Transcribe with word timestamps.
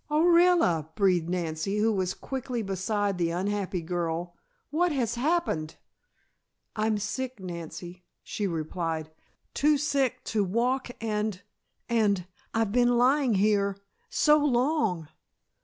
"Orilla," 0.09 0.89
breathed 0.95 1.29
Nancy, 1.29 1.77
who 1.77 1.91
was 1.93 2.15
quickly 2.15 2.63
beside 2.63 3.19
the 3.19 3.29
unhappy 3.29 3.83
girl, 3.83 4.35
"what 4.71 4.91
has 4.91 5.13
happened?" 5.13 5.75
"I'm 6.75 6.97
sick, 6.97 7.39
Nancy," 7.39 8.03
she 8.23 8.47
replied, 8.47 9.11
"too 9.53 9.77
sick 9.77 10.23
to 10.23 10.43
walk 10.43 10.87
and 10.99 11.43
and 11.87 12.25
I've 12.51 12.71
been 12.71 12.97
lying 12.97 13.35
here 13.35 13.77
so 14.09 14.39
long!" 14.43 15.07